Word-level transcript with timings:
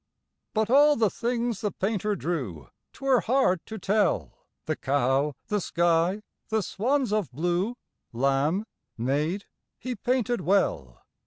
But 0.55 0.71
all 0.71 0.95
the 0.95 1.11
things 1.11 1.61
the 1.61 1.69
painter 1.71 2.15
drew 2.15 2.69
'Twere 2.91 3.19
hard 3.19 3.63
to 3.67 3.77
tell 3.77 4.47
The 4.65 4.75
cow, 4.75 5.35
the 5.45 5.61
sky, 5.61 6.23
the 6.49 6.63
swans 6.63 7.13
of 7.13 7.31
blue, 7.31 7.77
Lamb, 8.11 8.65
maid, 8.97 9.45
he 9.77 9.95
painted 9.95 10.41
well. 10.41 11.03